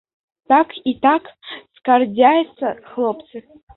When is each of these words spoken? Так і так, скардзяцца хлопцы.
Так 0.53 0.71
і 0.91 0.93
так, 1.03 1.29
скардзяцца 1.81 2.75
хлопцы. 2.93 3.37